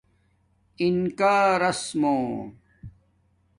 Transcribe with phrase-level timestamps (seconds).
[0.81, 2.15] اِنکارس مُو